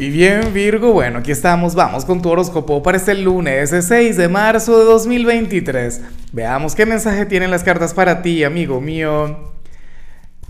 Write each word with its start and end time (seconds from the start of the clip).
Y 0.00 0.08
bien 0.08 0.54
Virgo, 0.54 0.94
bueno, 0.94 1.18
aquí 1.18 1.30
estamos, 1.30 1.74
vamos 1.74 2.06
con 2.06 2.22
tu 2.22 2.30
horóscopo 2.30 2.82
para 2.82 2.96
este 2.96 3.14
lunes 3.14 3.68
6 3.68 4.16
de 4.16 4.28
marzo 4.28 4.78
de 4.78 4.86
2023. 4.86 6.00
Veamos 6.32 6.74
qué 6.74 6.86
mensaje 6.86 7.26
tienen 7.26 7.50
las 7.50 7.62
cartas 7.62 7.92
para 7.92 8.22
ti, 8.22 8.42
amigo 8.42 8.80
mío. 8.80 9.52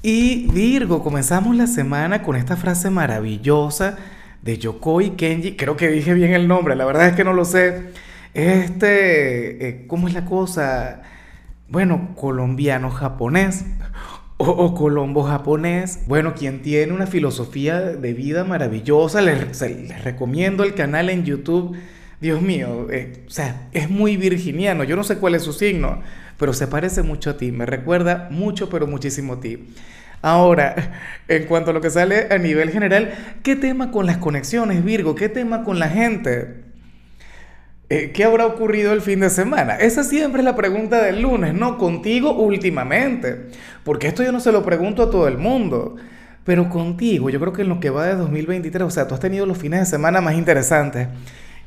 Y 0.02 0.46
Virgo, 0.52 1.02
comenzamos 1.02 1.56
la 1.56 1.66
semana 1.66 2.22
con 2.22 2.36
esta 2.36 2.56
frase 2.56 2.90
maravillosa 2.90 3.98
de 4.40 4.56
Yokoi 4.56 5.16
Kenji, 5.16 5.56
creo 5.56 5.76
que 5.76 5.88
dije 5.88 6.14
bien 6.14 6.32
el 6.32 6.46
nombre, 6.46 6.76
la 6.76 6.84
verdad 6.84 7.08
es 7.08 7.16
que 7.16 7.24
no 7.24 7.32
lo 7.32 7.44
sé. 7.44 7.90
Este, 8.34 9.66
eh, 9.66 9.84
¿cómo 9.88 10.06
es 10.06 10.14
la 10.14 10.26
cosa? 10.26 11.02
Bueno, 11.68 12.10
colombiano-japonés 12.14 13.64
o, 14.40 14.74
Colombo 14.74 15.22
japonés. 15.22 16.00
Bueno, 16.06 16.34
quien 16.34 16.62
tiene 16.62 16.92
una 16.92 17.06
filosofía 17.06 17.80
de 17.80 18.14
vida 18.14 18.44
maravillosa, 18.44 19.20
les, 19.20 19.60
recomiendo 20.02 20.64
el 20.64 20.74
canal 20.74 21.10
en 21.10 21.24
YouTube. 21.24 21.76
Dios 22.20 22.40
mío, 22.40 22.88
eh, 22.90 23.24
o 23.26 23.30
sea, 23.30 23.68
es 23.72 23.90
muy 23.90 24.16
virginiano. 24.16 24.84
Yo 24.84 24.96
no 24.96 25.04
sé 25.04 25.18
cuál 25.18 25.34
es 25.34 25.42
su 25.42 25.52
signo, 25.52 26.00
pero 26.38 26.54
se 26.54 26.66
parece 26.66 27.02
mucho 27.02 27.30
a 27.30 27.36
ti. 27.36 27.52
Me 27.52 27.66
recuerda 27.66 28.28
mucho, 28.30 28.70
pero 28.70 28.86
muchísimo 28.86 29.34
a 29.34 29.40
ti. 29.40 29.68
Ahora, 30.22 30.74
en 31.28 31.44
cuanto 31.44 31.70
a 31.70 31.74
lo 31.74 31.82
que 31.82 31.90
sale 31.90 32.28
a 32.30 32.38
nivel 32.38 32.70
general, 32.70 33.12
¿qué 33.42 33.56
tema 33.56 33.90
con 33.90 34.06
las 34.06 34.18
conexiones, 34.18 34.82
Virgo? 34.82 35.14
¿Qué 35.14 35.28
tema 35.28 35.64
con 35.64 35.78
la 35.78 35.90
gente? 35.90 36.59
Eh, 37.92 38.12
¿Qué 38.14 38.22
habrá 38.22 38.46
ocurrido 38.46 38.92
el 38.92 39.00
fin 39.00 39.18
de 39.18 39.30
semana? 39.30 39.74
Esa 39.74 40.04
siempre 40.04 40.42
es 40.42 40.44
la 40.44 40.54
pregunta 40.54 41.02
del 41.02 41.22
lunes, 41.22 41.54
¿no? 41.54 41.76
Contigo 41.76 42.30
últimamente. 42.30 43.48
Porque 43.82 44.06
esto 44.06 44.22
yo 44.22 44.30
no 44.30 44.38
se 44.38 44.52
lo 44.52 44.62
pregunto 44.64 45.02
a 45.02 45.10
todo 45.10 45.26
el 45.26 45.38
mundo. 45.38 45.96
Pero 46.44 46.70
contigo, 46.70 47.30
yo 47.30 47.40
creo 47.40 47.52
que 47.52 47.62
en 47.62 47.68
lo 47.68 47.80
que 47.80 47.90
va 47.90 48.06
de 48.06 48.14
2023, 48.14 48.86
o 48.86 48.90
sea, 48.90 49.08
tú 49.08 49.14
has 49.14 49.20
tenido 49.20 49.44
los 49.44 49.58
fines 49.58 49.80
de 49.80 49.86
semana 49.86 50.20
más 50.20 50.36
interesantes. 50.36 51.08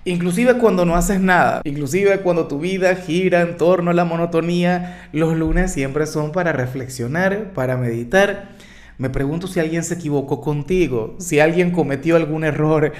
Inclusive 0.06 0.58
cuando 0.60 0.86
no 0.86 0.96
haces 0.96 1.20
nada, 1.20 1.62
inclusive 1.66 2.18
cuando 2.22 2.48
tu 2.48 2.58
vida 2.60 2.96
gira 2.96 3.42
en 3.42 3.58
torno 3.58 3.92
a 3.92 3.94
la 3.94 4.06
monotonía, 4.06 5.10
los 5.12 5.36
lunes 5.36 5.74
siempre 5.74 6.08
son 6.08 6.32
para 6.32 6.54
reflexionar, 6.54 7.52
para 7.54 7.76
meditar. 7.76 8.50
Me 8.98 9.10
pregunto 9.10 9.48
si 9.48 9.60
alguien 9.60 9.84
se 9.84 9.96
equivocó 9.96 10.40
contigo, 10.40 11.16
si 11.20 11.42
alguien 11.42 11.72
cometió 11.72 12.16
algún 12.16 12.46
error, 12.46 12.94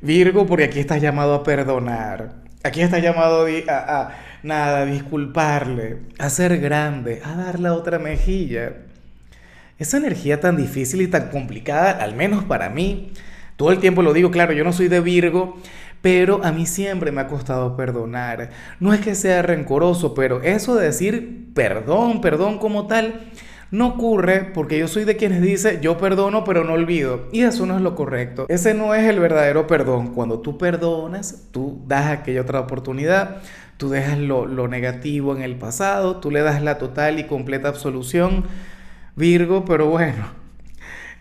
Virgo, 0.00 0.46
porque 0.46 0.64
aquí 0.64 0.78
estás 0.78 1.02
llamado 1.02 1.34
a 1.34 1.42
perdonar. 1.42 2.47
Aquí 2.64 2.80
está 2.80 2.98
llamado 2.98 3.46
a, 3.68 4.10
nada, 4.42 4.80
a 4.80 4.84
disculparle, 4.84 5.98
a 6.18 6.28
ser 6.28 6.58
grande, 6.58 7.22
a 7.24 7.36
dar 7.36 7.60
la 7.60 7.72
otra 7.72 8.00
mejilla. 8.00 8.72
Esa 9.78 9.98
energía 9.98 10.40
tan 10.40 10.56
difícil 10.56 11.00
y 11.02 11.06
tan 11.06 11.28
complicada, 11.28 11.92
al 11.92 12.16
menos 12.16 12.42
para 12.44 12.68
mí, 12.68 13.12
todo 13.56 13.70
el 13.70 13.78
tiempo 13.78 14.02
lo 14.02 14.12
digo, 14.12 14.32
claro, 14.32 14.52
yo 14.52 14.64
no 14.64 14.72
soy 14.72 14.88
de 14.88 15.00
Virgo, 15.00 15.56
pero 16.02 16.44
a 16.44 16.50
mí 16.50 16.66
siempre 16.66 17.12
me 17.12 17.20
ha 17.20 17.28
costado 17.28 17.76
perdonar. 17.76 18.50
No 18.80 18.92
es 18.92 19.00
que 19.00 19.14
sea 19.14 19.42
rencoroso, 19.42 20.14
pero 20.14 20.42
eso 20.42 20.74
de 20.74 20.86
decir 20.86 21.50
perdón, 21.54 22.20
perdón 22.20 22.58
como 22.58 22.88
tal, 22.88 23.30
no 23.70 23.88
ocurre 23.88 24.50
porque 24.54 24.78
yo 24.78 24.88
soy 24.88 25.04
de 25.04 25.16
quienes 25.16 25.42
dice 25.42 25.78
yo 25.82 25.98
perdono 25.98 26.44
pero 26.44 26.64
no 26.64 26.72
olvido. 26.72 27.28
Y 27.32 27.42
eso 27.42 27.66
no 27.66 27.76
es 27.76 27.82
lo 27.82 27.94
correcto. 27.94 28.46
Ese 28.48 28.74
no 28.74 28.94
es 28.94 29.06
el 29.08 29.20
verdadero 29.20 29.66
perdón. 29.66 30.14
Cuando 30.14 30.40
tú 30.40 30.58
perdonas, 30.58 31.48
tú 31.50 31.82
das 31.86 32.06
aquella 32.06 32.42
otra 32.42 32.60
oportunidad, 32.60 33.42
tú 33.76 33.88
dejas 33.88 34.18
lo, 34.18 34.46
lo 34.46 34.68
negativo 34.68 35.36
en 35.36 35.42
el 35.42 35.56
pasado, 35.56 36.16
tú 36.16 36.30
le 36.30 36.40
das 36.40 36.62
la 36.62 36.78
total 36.78 37.18
y 37.18 37.24
completa 37.24 37.68
absolución. 37.68 38.44
Virgo, 39.16 39.64
pero 39.64 39.86
bueno, 39.86 40.26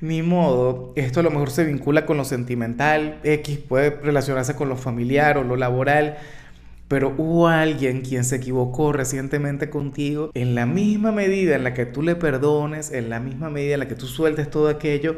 ni 0.02 0.22
modo, 0.22 0.94
esto 0.96 1.22
a 1.22 1.24
lo 1.24 1.32
mejor 1.32 1.50
se 1.50 1.64
vincula 1.64 2.06
con 2.06 2.18
lo 2.18 2.26
sentimental, 2.26 3.20
X 3.24 3.58
puede 3.58 3.90
relacionarse 3.90 4.56
con 4.56 4.70
lo 4.70 4.76
familiar 4.76 5.40
o 5.40 5.44
lo 5.44 5.56
laboral, 5.56 6.18
pero 6.88 7.14
hubo 7.18 7.48
alguien 7.48 8.02
quien 8.02 8.24
se 8.24 8.38
equivocó 8.38 8.94
recientemente 8.94 9.70
contigo, 9.70 10.32
en 10.34 10.56
la 10.56 10.66
misma 10.66 11.12
medida 11.12 11.56
en 11.56 11.64
la 11.64 11.74
que 11.74 11.86
tú 11.86 12.02
le 12.02 12.16
perdones, 12.16 12.92
en 12.92 13.10
la 13.10 13.20
misma 13.20 13.50
medida 13.50 13.74
en 13.74 13.82
la 13.82 13.88
que 13.88 13.96
tú 13.96 14.08
sueltes 14.08 14.50
todo 14.50 14.70
aquello, 14.70 15.18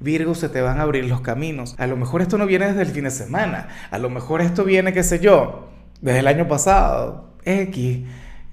Virgo, 0.00 0.36
se 0.36 0.48
te 0.48 0.60
van 0.60 0.78
a 0.78 0.82
abrir 0.82 1.06
los 1.06 1.22
caminos. 1.22 1.74
A 1.76 1.88
lo 1.88 1.96
mejor 1.96 2.22
esto 2.22 2.38
no 2.38 2.46
viene 2.46 2.68
desde 2.68 2.82
el 2.82 2.88
fin 2.88 3.04
de 3.04 3.10
semana, 3.10 3.68
a 3.90 3.98
lo 3.98 4.10
mejor 4.10 4.40
esto 4.40 4.64
viene, 4.64 4.92
qué 4.92 5.02
sé 5.02 5.18
yo, 5.18 5.70
desde 6.00 6.20
el 6.20 6.28
año 6.28 6.46
pasado, 6.46 7.34
X. 7.44 8.06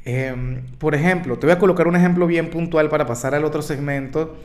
Em, 0.05 0.63
por 0.79 0.95
ejemplo, 0.95 1.37
te 1.37 1.45
voy 1.45 1.55
a 1.55 1.59
colocar 1.59 1.87
un 1.87 1.95
ejemplo 1.95 2.25
bien 2.25 2.49
puntual 2.49 2.89
para 2.89 3.05
pasar 3.05 3.35
al 3.35 3.45
otro 3.45 3.61
segmento, 3.61 4.37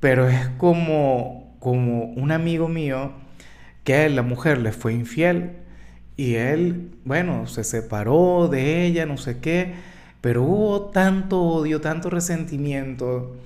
pero 0.00 0.28
es 0.28 0.48
como, 0.56 1.56
como 1.58 2.04
un 2.04 2.32
amigo 2.32 2.68
mío 2.68 3.12
que 3.82 3.96
a 3.96 4.08
la 4.08 4.22
mujer 4.22 4.58
le 4.58 4.72
fue 4.72 4.94
infiel 4.94 5.63
y 6.16 6.36
él, 6.36 6.90
bueno, 7.04 7.46
se 7.46 7.64
separó 7.64 8.48
de 8.48 8.86
ella, 8.86 9.04
no 9.06 9.16
sé 9.16 9.38
qué, 9.38 9.74
pero 10.20 10.42
hubo 10.42 10.90
tanto 10.90 11.42
odio, 11.42 11.80
tanto 11.80 12.08
resentimiento, 12.08 13.36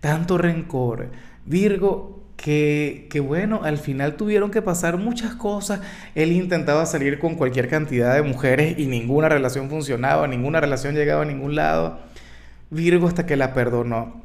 tanto 0.00 0.36
rencor. 0.36 1.10
Virgo, 1.46 2.22
que, 2.36 3.06
que, 3.10 3.20
bueno, 3.20 3.60
al 3.62 3.78
final 3.78 4.16
tuvieron 4.16 4.50
que 4.50 4.62
pasar 4.62 4.98
muchas 4.98 5.34
cosas. 5.34 5.80
Él 6.14 6.32
intentaba 6.32 6.84
salir 6.86 7.18
con 7.18 7.36
cualquier 7.36 7.68
cantidad 7.68 8.14
de 8.14 8.22
mujeres 8.22 8.78
y 8.78 8.86
ninguna 8.86 9.28
relación 9.28 9.70
funcionaba, 9.70 10.26
ninguna 10.26 10.60
relación 10.60 10.94
llegaba 10.94 11.22
a 11.22 11.26
ningún 11.26 11.54
lado. 11.54 12.00
Virgo 12.70 13.06
hasta 13.06 13.26
que 13.26 13.36
la 13.36 13.54
perdonó. 13.54 14.22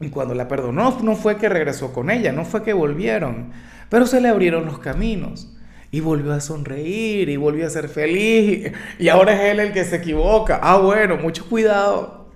Y 0.00 0.08
cuando 0.10 0.34
la 0.34 0.48
perdonó 0.48 0.98
no 1.02 1.16
fue 1.16 1.36
que 1.38 1.48
regresó 1.48 1.92
con 1.92 2.10
ella, 2.10 2.32
no 2.32 2.44
fue 2.44 2.62
que 2.62 2.74
volvieron, 2.74 3.52
pero 3.88 4.06
se 4.06 4.20
le 4.20 4.28
abrieron 4.28 4.66
los 4.66 4.78
caminos 4.78 5.55
y 5.90 6.00
volvió 6.00 6.32
a 6.32 6.40
sonreír 6.40 7.28
y 7.28 7.36
volvió 7.36 7.66
a 7.66 7.70
ser 7.70 7.88
feliz 7.88 8.72
y 8.98 9.08
ahora 9.08 9.34
es 9.34 9.52
él 9.52 9.60
el 9.60 9.72
que 9.72 9.84
se 9.84 9.96
equivoca. 9.96 10.60
Ah, 10.62 10.78
bueno, 10.78 11.16
mucho 11.16 11.46
cuidado. 11.46 12.26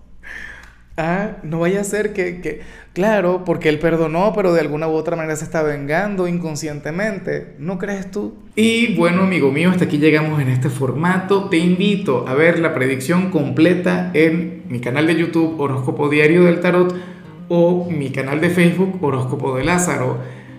Ah, 0.96 1.38
no 1.42 1.60
vaya 1.60 1.80
a 1.80 1.84
ser 1.84 2.12
que, 2.12 2.42
que, 2.42 2.60
claro, 2.92 3.42
porque 3.46 3.70
él 3.70 3.78
perdonó, 3.78 4.32
pero 4.34 4.52
de 4.52 4.60
alguna 4.60 4.86
u 4.86 4.92
otra 4.92 5.16
manera 5.16 5.34
se 5.34 5.44
está 5.44 5.62
vengando 5.62 6.28
inconscientemente. 6.28 7.54
¿No 7.58 7.78
crees 7.78 8.10
tú? 8.10 8.34
Y 8.54 8.94
bueno, 8.96 9.22
amigo 9.22 9.50
mío, 9.50 9.70
hasta 9.70 9.84
aquí 9.84 9.96
llegamos 9.96 10.40
en 10.42 10.48
este 10.48 10.68
formato. 10.68 11.48
Te 11.48 11.56
invito 11.56 12.28
a 12.28 12.34
ver 12.34 12.58
la 12.58 12.74
predicción 12.74 13.30
completa 13.30 14.10
en 14.12 14.64
mi 14.68 14.80
canal 14.80 15.06
de 15.06 15.16
YouTube 15.16 15.58
Horóscopo 15.58 16.10
Diario 16.10 16.44
del 16.44 16.60
Tarot 16.60 16.94
o 17.48 17.88
mi 17.90 18.10
canal 18.10 18.40
de 18.40 18.50
Facebook 18.50 19.02
Horóscopo 19.02 19.56
de 19.56 19.64
Lázaro. 19.64 20.18